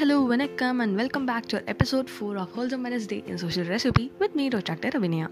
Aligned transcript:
Hello 0.00 0.26
வணக்கம் 0.26 0.78
and 0.78 0.94
welcome 0.94 1.24
back 1.24 1.46
to 1.46 1.58
episode 1.58 2.06
four 2.12 2.36
of 2.36 2.52
holes 2.56 2.76
menus 2.84 3.06
day 3.06 3.22
in 3.26 3.36
social 3.36 3.68
recipe 3.68 4.10
with 4.18 4.34
me 4.34 4.48
doctor 4.48 5.00
Abhinaya 5.00 5.26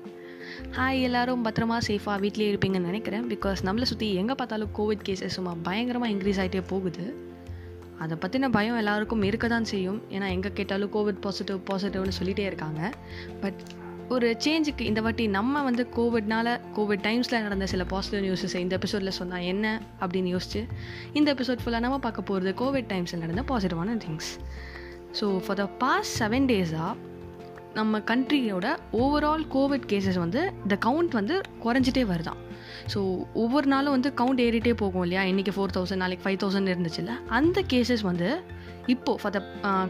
hi 0.79 1.03
எல்லாரும் 1.03 1.45
பத்திரமா 1.45 1.77
சேஃபாக 1.87 2.19
வீட்லேயே 2.25 2.49
இருப்பீங்கன்னு 2.53 2.89
நினைக்கிறேன். 2.91 3.25
பிகாஸ் 3.25 3.57
நம்மளை 3.65 3.83
சுற்றி 3.83 4.15
எங்கே 4.15 4.35
பார்த்தாலும் 4.35 4.69
கோவிட் 4.79 5.07
கேசஸ் 5.09 5.37
சும்மா 5.37 5.57
பயங்கரமாக 5.63 6.13
இன்க்ரீஸ் 6.13 6.41
ஆகிட்டே 6.43 6.63
போகுது. 6.67 7.17
அதை 7.99 8.19
பற்றின 8.21 8.51
பயம் 8.51 8.77
எல்லாருக்கும் 8.77 9.23
இருக்க 9.23 9.49
தான் 9.49 9.65
செய்யும். 9.65 10.03
ஏன்னா 10.11 10.29
எங்கே 10.29 10.51
கேட்டாலும் 10.55 10.93
கோவிட் 10.93 11.21
பாசிட்டிவ் 11.21 11.59
பாசிட்டிவ்னு 11.71 12.17
சொல்லிகிட்டே 12.23 12.47
இருக்காங்க. 12.51 12.93
பட் 13.41 13.61
ஒரு 14.09 14.37
சேஞ்சுக்கு 14.45 14.81
இந்த 14.81 15.01
வாட்டி 15.01 15.27
நம்ம 15.27 15.63
வந்து 15.63 15.87
கோவிட்னால 15.97 16.61
கோவிட் 16.77 17.03
டைம்ஸில் 17.03 17.43
நடந்த 17.43 17.67
சில 17.67 17.85
பாசிட்டிவ் 17.85 18.23
நியூஸஸ் 18.25 18.55
இந்த 18.55 18.77
எபிசோடில் 18.77 19.11
சொன்னால் 19.11 19.41
என்ன 19.41 19.83
அப்படின்னு 20.01 20.37
யோசிச்சு 20.37 20.69
இந்த 21.13 21.35
எபிசோட் 21.35 21.59
ஃபுல்லாக 21.65 21.81
நம்ம 21.81 21.99
பார்க்க 21.99 22.23
போகிறது 22.23 22.65
கோவிட் 22.65 22.87
டைம்ஸில் 22.87 23.19
நடந்த 23.19 23.43
பாசிட்டிவான 23.43 23.99
things 24.07 24.31
so 25.21 25.39
for 25.39 25.57
the 25.57 25.67
past 25.67 26.23
seven 26.23 26.47
டேஸாக 26.47 26.95
நம்ம 27.75 27.99
கண்ட்ரியோட 27.99 28.67
ஓவரால் 28.93 29.47
கோவிட் 29.53 29.87
கேசஸ் 29.87 30.19
வந்து 30.19 30.53
இந்த 30.63 30.79
கவுண்ட் 30.87 31.11
வந்து 31.11 31.41
குறைஞ்சிட்டே 31.65 32.07
வருதான் 32.07 32.37
ஸோ 32.95 33.27
ஒவ்வொரு 33.35 33.67
நாளும் 33.67 33.91
வந்து 33.91 34.13
கவுண்ட் 34.17 34.39
ஏறிட்டே 34.39 34.75
போகும் 34.75 35.03
இல்லையா? 35.03 35.35
இன்றைக்கி 35.35 35.51
ஃபோர் 35.57 35.77
தௌசண்ட் 35.77 35.97
நாளைக்கு 35.97 36.31
ஃபைவ் 36.31 36.37
தௌசண்ட் 36.37 36.69
இருந்துச்சுல்ல? 36.69 37.11
அந்த 37.27 37.63
கேசஸ் 37.73 38.03
வந்து 38.03 38.43
இப்போது 38.95 39.21
ஃபார் 39.23 39.35
த 39.37 39.41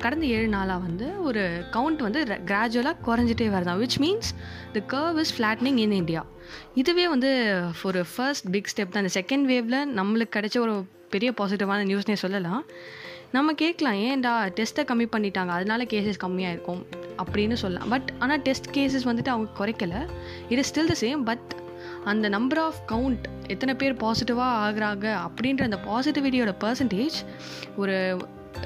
கடந்த 0.04 0.24
ஏழு 0.36 0.48
நாளாக 0.54 0.84
வந்து 0.86 1.06
ஒரு 1.28 1.42
கவுண்ட் 1.72 2.00
வந்து 2.06 2.20
கிராஜுவலாக 2.50 3.02
குறைஞ்சிட்டே 3.06 3.46
வருதான் 3.54 3.80
which 3.82 3.98
means 4.04 4.30
the 4.76 4.82
curve 4.94 5.18
is 5.24 5.34
flattening 5.36 5.80
in 5.84 5.96
India 6.02 6.22
இதுவே 6.82 7.04
வந்து 7.14 7.30
ஒரு 7.82 8.00
ஃபர்ஸ்ட் 8.14 8.46
பிக் 8.50 8.70
ஸ்டெப் 8.72 8.94
தான். 8.94 9.04
இந்த 9.04 9.12
செகண்ட் 9.20 9.44
வேவில் 9.52 9.80
நம்மளுக்கு 10.00 10.34
கிடைச்ச 10.36 10.58
ஒரு 10.58 10.74
பெரிய 11.14 11.30
பாசிட்டிவான 11.40 11.84
நியூஸ்னே 11.90 12.16
சொல்லலாம். 12.24 12.64
நம்ம 13.36 13.52
கேட்கலாம் 13.62 13.98
ஏன்டா 14.08 14.32
டெஸ்ட்டை 14.58 14.82
கம்மி 14.90 15.06
பண்ணிட்டாங்க? 15.14 15.52
அதனால 15.58 15.84
கேசஸ் 15.92 16.20
கம்மியாக 16.24 16.54
இருக்கும். 16.54 16.82
அப்படின்னு 17.22 17.56
சொல்லலாம். 17.62 17.88
பட் 17.88 18.10
ஆனால் 18.18 18.42
டெஸ்ட் 18.48 18.68
கேசஸ் 18.76 19.08
வந்துட்டு 19.10 19.32
அவங்க 19.34 19.50
குறைக்கல. 19.60 19.94
It 20.48 20.60
is 20.62 20.72
still 20.72 20.90
the 20.92 20.96
same 21.00 21.22
but 21.30 21.54
அந்த 22.04 22.26
நம்பர் 22.36 22.58
ஆஃப் 22.58 22.80
கவுண்ட் 22.92 23.24
எத்தனை 23.46 23.74
பேர் 23.74 24.00
பாசிட்டிவாக 24.02 24.56
ஆகுறாங்க 24.66 25.06
அப்படின்ற 25.26 25.62
அந்த 25.68 25.78
பாசிட்டிவிட்டியோட 25.90 26.52
பர்சன்டேஜ் 26.64 27.18
ஒரு 27.76 27.96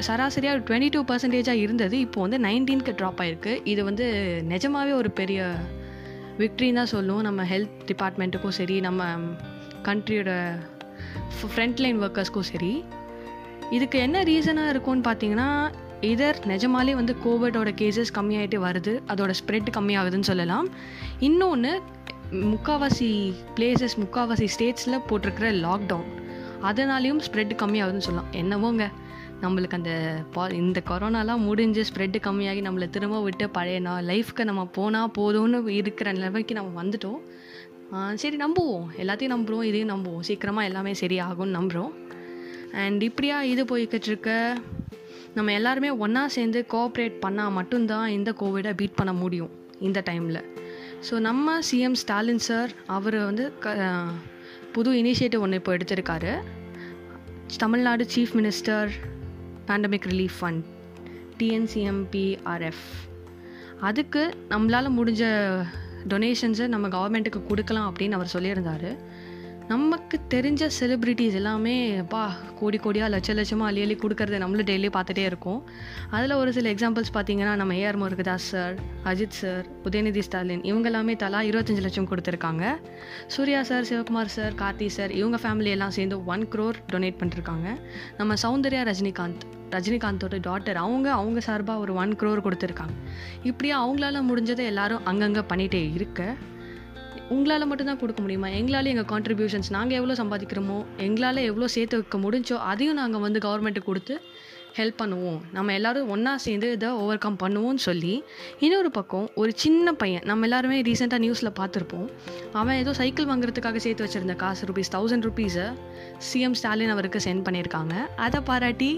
சராசரியாக 0.06 0.58
ஒரு 0.58 0.64
டுவெண்ட்டி 0.68 0.90
டூ 0.90 1.00
பர்சன்டேஜாக 1.04 1.62
இருந்தது. 1.64 1.98
இப்போ 1.98 2.20
வந்து 2.20 2.38
நைன்டீனுக்கு 2.38 2.92
ட்ராப் 3.00 3.20
ஆகிருக்கு 3.22 3.60
இது 3.64 3.84
வந்து 3.84 4.06
நிஜமாகவே 4.42 4.92
ஒரு 4.92 5.10
பெரிய 5.10 5.54
விக்ட்ரின்னு 6.38 6.72
தான் 6.72 6.86
சொல்லுவோம். 6.86 7.22
நம்ம 7.22 7.44
ஹெல்த் 7.44 7.82
டிபார்ட்மெண்ட்டுக்கும் 7.86 8.56
சரி 8.60 8.80
நம்ம 8.80 9.04
கண்ட்ரியோட 9.88 10.32
ஃப்ரண்ட்லைன் 11.54 12.00
ஒர்க்கர்ஸ்க்கும் 12.06 12.50
சரி 12.52 12.84
இதுக்கு 13.70 13.98
என்ன 13.98 14.22
ரீசனாக 14.22 14.68
இருக்கும்னு 14.68 15.12
பார்த்தீங்கன்னா 15.12 15.70
இதர் 16.00 16.38
நிஜமாலே 16.46 16.92
வந்து 16.94 17.16
கோவிடோட 17.24 17.70
கேசஸ் 17.80 18.14
கம்மியாகிட்டு 18.14 18.58
வருது. 18.66 18.92
அதோட 19.08 19.34
ஸ்ப்ரெட் 19.40 19.68
கம்மியாகுதுன்னு 19.76 20.30
சொல்லலாம். 20.30 20.68
இன்னொன்று 21.18 21.80
முக்கால்வாசி 22.32 23.34
பிளேசஸ் 23.56 23.96
முக்கால்வாசி 24.04 24.48
ஸ்டேட்ஸில் 24.54 25.04
போட்டிருக்கிற 25.08 25.52
லாக்டவுன் 25.52 26.10
அதனாலேயும் 26.68 27.22
ஸ்ப்ரெட் 27.26 27.54
கம்மியாகுதுன்னு 27.62 28.06
சொல்லலாம். 28.08 28.30
என்னவோங்க 28.40 28.84
நம்மளுக்கு 29.44 29.76
அந்த 29.78 29.92
பா 30.34 30.42
இந்த 30.62 30.80
கொரோனாலாம் 30.90 31.42
முடிஞ்சு 31.48 31.82
ஸ்ப்ரெட்டு 31.88 32.18
கம்மியாகி 32.26 32.60
நம்மளை 32.66 32.86
திரும்ப 32.96 33.20
விட்டு 33.26 33.46
பழைய 33.56 33.78
நான் 33.86 34.06
லைஃப்க்கு 34.10 34.42
நம்ம 34.50 34.62
போனால் 34.76 35.12
போதும்னு 35.18 35.60
இருக்கிற 35.80 36.08
நிலைமைக்கு 36.18 36.54
நம்ம 36.58 36.70
வந்துட்டோம். 36.82 37.20
சரி 38.22 38.36
நம்புவோம். 38.44 38.86
எல்லாத்தையும் 39.02 39.34
நம்புகிறோம் 39.36 39.66
இதையும் 39.70 39.92
நம்புவோம். 39.94 40.22
சீக்கிரமாக 40.28 40.68
எல்லாமே 40.70 40.92
சரியாகும்னு 41.02 41.56
நம்புகிறோம் 41.58 41.92
அண்ட் 42.82 43.02
இப்படியா 43.08 43.38
இது 43.52 43.62
போய்கிட்டிருக்க 43.72 44.30
நம்ம 45.36 45.52
எல்லாருமே 45.58 45.90
ஒன்றா 46.04 46.22
சேர்ந்து 46.36 46.60
கோஆப்ரேட் 46.72 47.18
பண்ணால் 47.24 47.54
மட்டும்தான் 47.58 48.06
இந்த 48.16 48.30
கோவிடை 48.40 48.72
பீட் 48.80 48.98
பண்ண 49.00 49.12
முடியும் 49.22 49.52
இந்த 49.88 49.98
டைமில் 50.08 50.40
ஸோ 51.06 51.14
நம்ம 51.28 51.54
சிஎம் 51.68 51.98
ஸ்டாலின் 52.02 52.44
சார் 52.48 52.72
அவர் 52.96 53.18
வந்து 53.28 53.44
க 53.64 53.76
புது 54.74 54.90
இனிஷியேட்டிவ் 55.00 55.44
ஒன்று 55.44 55.58
இப்போ 55.60 55.72
எடுத்திருக்காரு. 55.76 56.32
Tamil Nadu 57.58 58.06
chief 58.14 58.32
minister 58.32 58.90
pandemic 59.66 60.06
relief 60.08 60.36
fund 60.40 60.62
TNCMPRF 61.38 62.84
அதுக்கு 63.80 64.34
நம்மளால் 64.50 64.94
முடிஞ்ச 64.98 65.22
டொனேஷன்ஸை 66.08 66.66
நம்ம 66.66 66.88
கவர்மெண்ட்டுக்கு 66.88 67.46
கொடுக்கலாம் 67.46 67.94
அப்படின்னு 67.94 68.10
அவர் 68.10 68.32
சொல்லியிருந்தார். 68.32 68.96
நமக்கு 69.68 70.20
தெரிஞ்ச 70.34 70.68
செலிப்ரிட்டிஸ் 70.80 71.34
எல்லாமே 71.34 72.02
பா 72.02 72.34
கோடி 72.58 72.78
கோடியாக 72.84 73.08
லட்ச 73.14 73.34
லட்சமாக 73.38 73.68
அள்ளி 73.70 73.80
அள்ளி 73.80 73.94
கொடுக்கறத 73.94 74.38
நம்மளும் 74.38 74.66
டெய்லி 74.66 74.88
பார்த்துட்டே 74.96 75.24
இருக்கோம். 75.30 75.60
அதில் 76.10 76.32
ஒரு 76.32 76.52
சில 76.52 76.72
எக்ஸாம்பிள்ஸ் 76.72 77.12
பார்த்தீங்கன்னா 77.14 77.54
நம்ம 77.54 77.74
A R 77.74 77.98
Murugadoss 78.02 78.48
sir 78.52 78.74
Ajith 79.04 79.38
sir 79.40 79.66
Udhayanidhi 79.84 80.18
Stalin 80.18 80.64
இவங்க 80.64 80.88
எல்லாமே 80.88 81.16
தலா 81.16 81.40
இருபத்தஞ்சி 81.40 81.80
லட்சம் 81.80 82.08
கொடுத்துருக்காங்க. 82.10 82.64
Suriya 83.26 83.62
sir 83.62 83.88
Sivakumar 83.90 84.34
sir 84.36 84.54
Karthi 84.54 84.86
sir 84.86 85.10
இவங்க 85.10 85.38
ஃபேமிலி 85.44 85.72
எல்லாம் 85.76 85.90
சேர்ந்து 85.90 86.24
ஒன் 86.24 86.46
க்ரோர் 86.54 86.78
டொனேட் 86.92 87.20
பண்ணிருக்காங்க. 87.22 87.78
நம்ம 88.16 88.34
சௌந்தர்யா 88.42 88.84
ரஜினிகாந்த் 88.90 89.44
ரஜினிகாந்தோட 89.70 90.36
டாட்டர் 90.46 90.74
அவங்க 90.74 91.12
அவங்க 91.12 91.40
சார்பாக 91.40 91.78
ஒரு 91.78 91.94
ஒன் 91.94 92.16
க்ரோர் 92.16 92.46
கொடுத்துருக்காங்க. 92.46 92.96
இப்படியே 93.42 93.74
அவங்களால 93.76 94.20
முடிஞ்சதை 94.30 94.64
எல்லாரும் 94.72 95.04
அங்கங்கே 95.04 95.40
பண்ணிகிட்டே 95.40 95.94
இருக்க. 95.94 96.34
உங்களால் 97.32 97.68
மட்டும்தான் 97.70 98.00
கொடுக்க 98.00 98.20
முடியுமா? 98.22 98.48
எங்களால் 98.58 98.90
எங்கள் 98.92 99.10
கான்ட்ரிபியூஷன்ஸ் 99.12 99.70
நாங்கள் 99.76 99.98
எவ்வளோ 99.98 100.14
சம்பாதிக்கிறோமோ 100.22 100.78
எங்களால் 101.06 101.46
எவ்வளோ 101.50 101.68
சேர்த்து 101.76 101.98
வைக்க 102.00 102.18
முடிஞ்சோ 102.24 102.56
அதையும் 102.70 102.98
நாங்கள் 103.02 103.24
வந்து 103.26 103.40
கவர்மெண்ட்டுக்கு 103.46 103.90
கொடுத்து 103.90 104.14
ஹெல்ப் 104.76 105.00
பண்ணுவோம். 105.02 105.40
நம்ம 105.56 105.72
எல்லோரும் 105.78 106.10
ஒன்றா 106.14 106.32
சேர்ந்து 106.44 106.68
இதை 106.76 106.88
ஓவர் 107.02 107.20
கம் 107.24 107.38
பண்ணுவோம்னு 107.42 107.82
சொல்லி 107.86 108.14
இன்னொரு 108.66 108.90
பக்கம் 108.98 109.26
ஒரு 109.42 109.52
சின்ன 109.62 109.92
பையன் 110.02 110.24
நம்ம 110.30 110.46
எல்லாருமே 110.48 110.78
ரீசெண்டாக 110.88 111.22
நியூஸில் 111.24 111.50
பார்த்துருப்போம். 111.60 112.08
அவன் 112.60 112.78
ஏதோ 112.82 112.92
சைக்கிள் 113.00 113.28
வாங்குறதுக்காக 113.32 113.80
சேர்த்து 113.86 114.06
வச்சுருந்த 114.06 114.36
காசு 114.42 114.66
ருபீஸ் 114.70 114.92
தௌசண்ட் 114.96 115.26
ருபீஸை 115.28 115.66
சிஎம் 116.28 116.56
ஸ்டாலின் 116.60 116.92
அவருக்கு 116.94 117.20
சென்ட் 117.26 117.44
பண்ணியிருக்காங்க. 117.46 117.94
அதை 118.26 118.40
பாராட்டி 118.50 118.90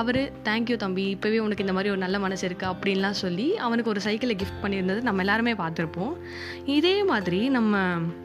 அவர் 0.00 0.20
தேங்க்யூ 0.48 0.76
தம்பி 0.84 1.06
இப்போவே 1.14 1.38
உனக்கு 1.46 1.64
இந்த 1.66 1.76
மாதிரி 1.78 1.92
ஒரு 1.94 2.02
நல்ல 2.04 2.18
மனசு 2.26 2.44
இருக்குது 2.48 2.72
அப்படின்லாம் 2.72 3.20
சொல்லி 3.24 3.48
அவனுக்கு 3.66 3.92
ஒரு 3.94 4.02
சைக்கிளை 4.08 4.36
கிஃப்ட் 4.42 4.62
பண்ணியிருந்தது 4.64 5.02
நம்ம 5.08 5.22
எல்லாருமே 5.26 5.54
பார்த்துருப்போம். 5.62 6.14
இதே 6.78 6.96
மாதிரி 7.12 7.42
நம்ம 7.58 7.76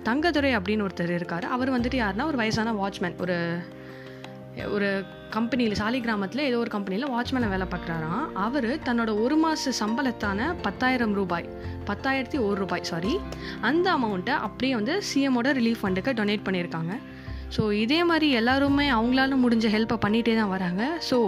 தங்கதுரை 0.09 0.53
அப்படின்னு 0.59 0.85
ஒருத்தர் 0.87 1.17
இருக்கார். 1.19 1.47
அவர் 1.57 1.75
வந்துட்டு 1.75 1.99
யாருன்னா 2.03 2.29
ஒரு 2.31 2.39
வயசான 2.43 2.75
வாட்ச்மேன் 2.81 3.17
ஒரு 3.25 3.37
ஒரு 4.75 4.89
கம்பெனியில் 5.35 5.77
சாலிகிராமத்தில் 5.79 6.41
ஏதோ 6.49 6.57
ஒரு 6.63 6.71
கம்பெனியில் 6.75 7.09
வாட்ச்மேனை 7.13 7.47
வேலை 7.53 7.65
பார்க்குறாராம். 7.71 8.25
அவர் 8.45 8.69
தன்னோட 8.87 9.11
ஒரு 9.23 9.35
மாத 9.41 9.71
சம்பளத்தான 9.79 10.49
பத்தாயிரம் 10.65 11.13
ரூபாய் 11.19 11.47
பத்தாயிரத்தி 11.89 12.37
ஒரு 12.47 12.57
ரூபாய் 12.63 12.87
சாரி 12.89 13.13
அந்த 13.69 13.87
அமௌண்ட்டை 13.97 14.35
அப்படியே 14.47 14.73
வந்து 14.79 14.93
சிஎமோட 15.09 15.51
ரிலீஃப் 15.59 15.81
ஃபண்டுக்கு 15.81 16.13
டொனேட் 16.19 16.45
பண்ணியிருக்காங்க. 16.47 16.93
ஸோ 17.55 17.63
இதே 17.83 17.99
மாதிரி 18.11 18.29
எல்லாருமே 18.41 18.85
அவங்களால 18.97 19.39
முடிஞ்ச 19.43 19.67
ஹெல்ப்பை 19.75 19.97
பண்ணிகிட்டே 20.05 20.35
தான் 20.41 20.53
வராங்க. 20.55 20.83
ஸோ 21.09 21.19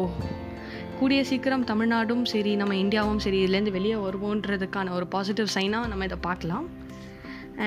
கூடிய 1.00 1.20
சீக்கிரம் 1.30 1.68
தமிழ்நாடும் 1.72 2.24
சரி 2.32 2.54
நம்ம 2.62 2.74
இந்தியாவும் 2.84 3.22
சரி 3.26 3.38
இதுலேருந்து 3.46 3.76
வெளியே 3.78 3.98
வருவோன்றதுக்கான 4.06 4.94
ஒரு 5.00 5.08
பாசிட்டிவ் 5.16 5.54
சைனாக 5.58 5.92
நம்ம 5.92 6.08
இதை 6.10 6.18
பார்க்கலாம். 6.30 6.66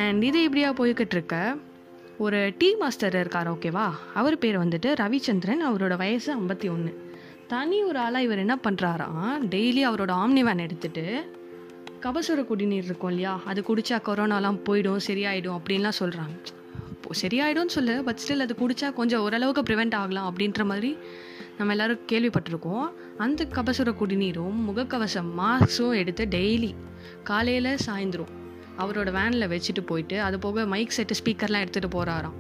அண்ட் 0.01 0.25
இது 0.31 0.41
இப்படியாக 0.49 0.77
போய்கிட்டு 0.81 1.17
இருக்க. 1.19 1.37
ஒரு 2.23 2.53
டீ 2.59 2.75
மாஸ்டர் 2.75 3.15
இருக்கார் 3.15 3.53
ஓகேவா 3.53 3.91
அவர் 4.15 4.39
பேர் 4.39 4.59
வந்துட்டு 4.59 4.91
ரவிச்சந்திரன் 5.01 5.63
அவரோட 5.71 5.97
வயசு 5.97 6.41
ஐம்பத்தி 6.41 6.71
ஒன்று 6.71 7.11
தனி 7.47 7.83
ஒரு 7.83 7.99
ஆளாக 7.99 8.25
இவர் 8.25 8.39
என்ன 8.39 8.59
பண்ணுறாராம் 8.63 9.41
டெய்லி 9.51 9.83
அவரோட 9.89 10.13
ஆம்னி 10.13 10.41
வேன் 10.41 10.67
எடுத்துகிட்டு 10.67 11.05
கபசுர 12.03 12.45
குடிநீர் 12.45 12.85
இருக்கும் 12.85 13.09
இல்லையா? 13.09 13.41
அது 13.45 13.65
குடித்தா 13.69 13.99
கொரோனாலாம் 14.07 14.61
போயிடும் 14.69 15.01
சரியாயிடும் 15.07 15.59
அப்படின்லாம் 15.59 15.99
சொல்கிறாங்க 15.99 16.37
சரியாயிடும்னு 17.23 17.67
சொல்லு 17.67 18.05
பட் 18.05 18.19
ஸ்டில் 18.27 18.39
அது 18.39 18.55
குடித்தா 18.59 18.93
கொஞ்சம் 18.93 19.21
ஓரளவுக்கு 19.21 19.63
ப்ரிவெண்ட் 19.63 19.95
ஆகலாம் 19.95 20.35
அப்படின்ற 20.35 20.65
மாதிரி 20.65 20.97
நம்ம 21.59 21.73
எல்லோரும் 21.73 22.01
கேள்விப்பட்டிருக்கோம். 22.13 22.93
அந்த 23.17 23.45
கபசுர 23.45 23.93
குடிநீரும் 23.93 24.61
முகக்கவசம் 24.69 25.33
மாஸ்க்கும் 25.39 25.97
எடுத்து 25.97 26.27
டெய்லி 26.27 26.75
காலையில் 27.25 27.77
சாயந்தரம் 27.87 28.41
அவரோட 28.79 29.11
வேனில் 29.13 29.49
வச்சுட்டு 29.49 29.81
போயிட்டு 29.87 30.21
அது 30.21 30.39
போக 30.39 30.65
மைக் 30.65 30.93
செட்டு 30.97 31.15
ஸ்பீக்கர்லாம் 31.21 31.65
எடுத்துகிட்டு 31.65 31.91
போகிறாராம் 31.91 32.37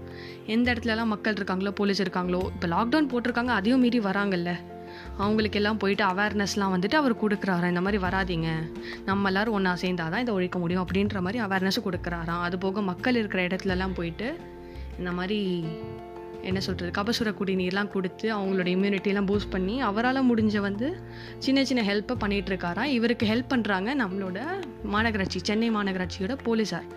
எந்த 0.47 0.73
இடத்துலலாம் 0.73 1.13
மக்கள் 1.15 1.35
இருக்காங்களோ 1.35 1.71
போலீஸ் 1.71 2.03
இருக்காங்களோ 2.03 2.43
இப்போ 2.55 2.69
லாக்டவுன் 2.69 3.11
போட்டிருக்காங்க 3.13 3.53
அதையும் 3.59 3.81
மீறி 3.81 3.99
வராங்கல்ல. 3.99 4.53
அவங்களுக்கு 5.19 5.59
எல்லாம் 5.59 5.77
போயிட்டு 5.77 6.05
அவேர்னஸ்லாம் 6.05 6.73
வந்துட்டு 6.75 6.95
அவர் 6.95 7.21
கொடுக்குறாராம். 7.23 7.69
இந்த 7.69 7.81
மாதிரி 7.81 8.03
வராதிங்க. 8.05 8.49
நம்ம 9.05 9.29
எல்லோரும் 9.29 9.55
ஒன்றா 9.55 9.75
சேர்ந்தால் 9.75 10.11
தான் 10.11 10.21
இதை 10.21 10.35
ஒழிக்க 10.35 10.59
முடியும் 10.59 10.87
அப்படின்ற 10.87 11.21
மாதிரி 11.21 11.45
அவேர்னஸ் 11.45 11.85
கொடுக்குறாராம். 11.85 12.41
அது 12.41 12.59
போக 12.59 12.83
மக்கள் 12.83 13.15
இருக்கிற 13.15 13.47
இடத்துலலாம் 13.47 13.95
போயிட்டு 13.95 14.37
இந்த 14.99 15.13
மாதிரி 15.13 15.65
என்ன 16.49 16.61
சொல்கிறது 16.67 16.91
கபசுர 16.99 17.31
குடிநீர்லாம் 17.41 17.91
கொடுத்து 17.95 18.27
அவங்களோட 18.37 18.69
இம்யூனிட்டிலாம் 18.75 19.29
பூஸ்ட் 19.31 19.53
பண்ணி 19.55 19.75
அவரால் 19.89 20.21
முடிஞ்ச 20.31 20.57
வந்து 20.67 20.89
சின்ன 21.45 21.65
சின்ன 21.71 21.83
ஹெல்ப்பை 21.91 22.17
பண்ணிகிட்ருக்காராம் 22.25 22.91
இவருக்கு 22.97 23.27
ஹெல்ப் 23.33 23.53
பண்ணுறாங்க 23.55 23.91
நம்மளோட 24.03 24.41
மாநகராட்சி 24.95 25.41
சென்னை 25.49 25.71
மாநகராட்சியோட 25.77 26.37
போலீஸார். 26.47 26.89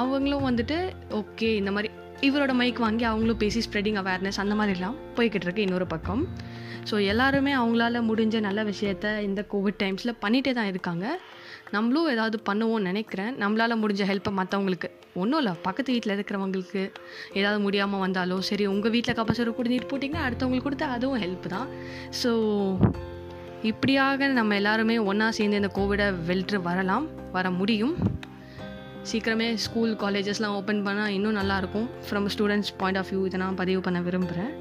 அவங்களும் 0.00 0.46
வந்துட்டு 0.48 0.78
ஓகே 1.20 1.50
இந்த 1.60 1.72
மாதிரி 1.76 1.90
இவரோட 2.28 2.52
மைக் 2.62 2.82
வாங்கி 2.86 3.04
அவங்களும் 3.04 3.40
பேசி 3.44 3.60
ஸ்ப்ரெடிங் 3.68 4.00
அவேர்னஸ் 4.02 4.42
அந்த 4.42 4.54
மாதிரிலாம் 4.60 4.98
போய்கிட்டு 5.16 5.46
இருக்கு 5.48 5.66
இன்னொரு 5.66 5.86
பக்கம். 5.94 6.22
ஸோ 6.90 6.94
எல்லாருமே 7.12 7.52
அவங்களால 7.60 8.00
முடிஞ்ச 8.10 8.36
நல்ல 8.46 8.60
விஷயத்த 8.70 9.06
இந்த 9.28 9.40
கோவிட் 9.52 9.80
டைம்ஸில் 9.82 10.18
பண்ணிகிட்டே 10.24 10.52
தான் 10.58 10.70
இருக்காங்க. 10.72 11.06
நம்மளும் 11.74 12.08
ஏதாவது 12.14 12.36
பண்ணுவோம்னு 12.48 12.88
நினைக்கிறேன். 12.90 13.32
நம்மளால் 13.42 13.80
முடிஞ்ச 13.82 14.02
ஹெல்ப்பை 14.10 14.32
மற்றவங்களுக்கு 14.38 14.88
ஒன்றும் 15.22 15.40
இல்லை 15.42 15.52
பக்கத்து 15.66 15.90
வீட்டில் 15.94 16.14
இருக்கிறவங்களுக்கு 16.16 16.82
ஏதாவது 17.38 17.58
முடியாமல் 17.66 18.02
வந்தாலோ 18.04 18.36
சரி 18.48 18.64
உங்கள் 18.74 18.92
வீட்டில் 18.94 19.18
கப்பசரம் 19.18 19.56
குடிநீர் 19.58 19.90
போட்டிங்கன்னா 19.90 20.26
அடுத்தவங்களுக்கு 20.26 20.68
கொடுத்தா 20.68 20.88
அதுவும் 20.96 21.22
ஹெல்ப் 21.24 21.46
தான். 21.54 21.68
ஸோ 22.22 22.30
இப்படியாக 23.70 24.28
நம்ம 24.40 24.54
எல்லாருமே 24.60 24.96
ஒன்றா 25.10 25.28
சேர்ந்து 25.38 25.60
இந்த 25.62 25.70
கோவிடை 25.78 26.06
வெல்ட்டு 26.28 26.60
வரலாம் 26.68 27.06
வர 27.36 27.50
முடியும். 27.60 27.94
சீக்கிரமே 29.10 29.46
ஸ்கூல் 29.64 29.92
காலேஜஸ்லாம் 30.02 30.56
ஓப்பன் 30.58 30.82
பண்ணால் 30.86 31.14
இன்னும் 31.16 31.38
நல்லாயிருக்கும் 31.40 31.86
from 32.08 32.28
students 32.34 32.72
point 32.80 32.98
of 33.00 33.08
view 33.12 33.22
இதை 33.28 33.38
நான் 33.44 33.58
பதிவு 33.62 33.80
பண்ண 33.86 34.00
விரும்புகிறேன் 34.08 34.52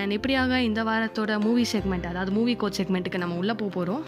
அண்ட் 0.00 0.14
இப்படியாக 0.16 0.60
இந்த 0.68 0.80
வாரத்தோட 0.88 1.32
மூவி 1.46 1.64
செக்மெண்ட் 1.72 2.06
அதாவது 2.10 2.32
மூவி 2.38 2.54
கோட் 2.62 2.78
செக்மெண்ட்டுக்கு 2.78 3.22
நம்ம 3.22 3.36
உள்ளே 3.42 3.54
போக 3.60 3.70
போகிறோம் 3.78 4.04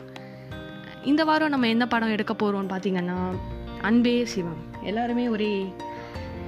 இந்த 1.04 1.24
வாரம் 1.24 1.48
நம்ம 1.48 1.68
என்ன 1.68 1.86
படம் 1.86 2.10
எடுக்க 2.10 2.34
போகிறோம்னு 2.34 2.72
பார்த்தீங்கன்னா 2.72 3.34
அன்பே 3.82 4.24
சிவம். 4.24 4.56
எல்லாருமே 4.82 5.28
ஒரே 5.28 5.72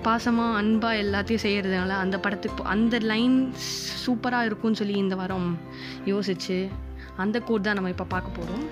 பாசமாக 0.02 0.55
அன்பாக 0.55 0.94
எல்லாத்தையும் 0.94 1.43
செய்கிறதுனால 1.43 1.88
அந்த 1.88 2.19
படத்துக்கு 2.19 2.64
அந்த 2.64 2.99
லைன் 2.99 3.52
சூப்பராக 4.06 4.44
இருக்கும்னு 4.44 4.76
சொல்லி 4.76 4.94
இந்த 4.94 5.17
வாரம் 5.17 5.58
யோசிச்சு 6.05 6.69
அந்த 7.17 7.41
கோட் 7.41 7.62
தான் 7.62 7.75
நம்ம 7.75 7.88
இப்போ 7.88 8.05
பார்க்க 8.05 8.31
போகிறோம் 8.31 8.64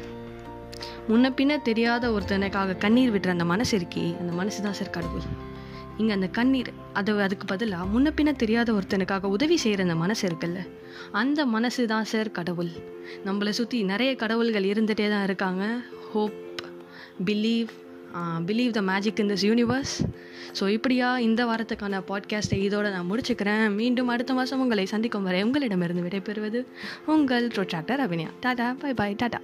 முன்ன 1.08 1.30
பின்ன 1.30 1.62
தெரியாத 1.62 2.10
ஒருத்தனுக்காக 2.10 2.78
கண்ணீர் 2.78 3.12
விட்டுற 3.14 3.28
அந்த 3.28 3.44
மனசு 3.44 3.78
இருக்கே 3.78 4.18
அந்த 4.20 4.32
மனசு 4.32 4.62
தான் 4.62 4.72
சார் 4.72 4.90
கடவுள். 4.90 5.22
இங்கே 6.00 6.12
அந்த 6.16 6.28
கண்ணீர் 6.38 6.70
அது 6.98 7.12
அதுக்கு 7.26 7.46
பதிலாக 7.52 7.88
முன்ன 7.94 8.08
பின்ன 8.18 8.30
தெரியாத 8.42 8.68
ஒருத்தனுக்காக 8.78 9.30
உதவி 9.36 9.56
செய்கிற 9.62 9.82
அந்த 9.86 9.96
மனசு 10.02 10.22
இருக்குல்ல? 10.28 10.60
அந்த 11.20 11.40
மனசு 11.54 11.82
தான் 11.92 12.08
சார் 12.12 12.30
கடவுள். 12.38 12.72
நம்மளை 13.26 13.52
சுற்றி 13.58 13.78
நிறைய 13.92 14.12
கடவுள்கள் 14.22 14.70
இருந்துகிட்டே 14.72 15.08
தான் 15.14 15.26
இருக்காங்க. 15.28 15.64
Hope 16.12 16.38
believe 17.28 17.70
believe 18.48 18.72
the 18.76 18.82
magic 18.90 19.20
in 19.22 19.30
this 19.32 19.44
universe 19.48 19.94
so 20.58 20.64
இப்படியா 20.76 21.08
இந்த 21.26 21.40
வாரத்துக்கான 21.48 22.00
பாட்காஸ்ட்டை 22.10 22.58
இதோட 22.66 22.86
நான் 22.94 23.08
முடிச்சுக்கிறேன். 23.10 23.64
மீண்டும் 23.80 24.12
அடுத்த 24.14 24.34
மாதம் 24.38 24.62
உங்களை 24.64 24.86
சந்திக்கும் 24.92 25.26
வரை 25.28 25.40
உங்களிடமிருந்து 25.46 26.06
விடைபெறுவது 26.06 26.60
உங்கள் 27.14 27.48
ப்ரொட்ராக்டர் 27.56 28.02
அபினியா 28.06 28.30
டாடா 28.46 28.68
பை 28.84 28.92
பாய் 29.00 29.20
டாடா. 29.22 29.40